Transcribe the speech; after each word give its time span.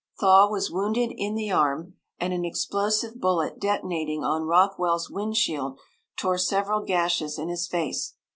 Thaw 0.19 0.49
was 0.49 0.71
wounded 0.71 1.13
in 1.15 1.35
the 1.35 1.51
arm, 1.51 1.93
and 2.19 2.33
an 2.33 2.43
explosive 2.43 3.21
bullet 3.21 3.59
detonating 3.59 4.23
on 4.23 4.47
Rockwell's 4.47 5.11
wind 5.11 5.37
shield 5.37 5.79
tore 6.17 6.39
several 6.39 6.81
gashes 6.83 7.37
in 7.37 7.49
his 7.49 7.67
face. 7.67 8.15